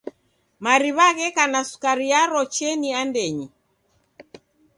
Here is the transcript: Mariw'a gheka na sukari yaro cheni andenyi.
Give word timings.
Mariw'a 0.63 1.07
gheka 1.17 1.43
na 1.51 1.61
sukari 1.69 2.05
yaro 2.11 2.41
cheni 2.55 2.89
andenyi. 3.01 3.47